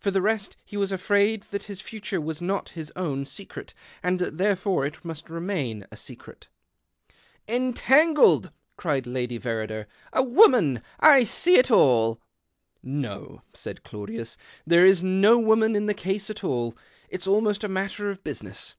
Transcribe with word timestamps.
For 0.00 0.10
the 0.10 0.20
rest 0.20 0.58
he 0.66 0.76
was 0.76 0.92
afraid 0.92 1.44
that 1.44 1.66
[lis 1.66 1.80
future 1.80 2.20
was 2.20 2.42
not 2.42 2.68
his 2.76 2.92
own 2.94 3.24
secret, 3.24 3.72
and 4.02 4.18
that 4.18 4.36
therefore 4.36 4.84
it 4.84 5.02
must 5.02 5.30
remain 5.30 5.86
a 5.90 5.96
secret." 5.96 6.48
Entangled!" 7.64 8.50
cried 8.76 9.06
Lady 9.06 9.38
Verrider." 9.38 9.86
A 10.12 10.22
^voman 10.22 10.82
I 11.00 11.14
I 11.20 11.24
see 11.24 11.54
it 11.54 11.70
all."" 11.70 12.20
No," 13.02 13.40
said 13.54 13.82
Claudius," 13.82 14.36
there 14.66 14.84
is 14.84 15.02
no 15.02 15.40
w^oman 15.42 15.74
in 15.74 15.86
the 15.86 15.94
case 15.94 16.28
at 16.28 16.44
all. 16.44 16.76
It's 17.08 17.26
almost 17.26 17.64
a 17.64 17.66
matter 17.68 18.10
of 18.10 18.22
business. 18.22 18.74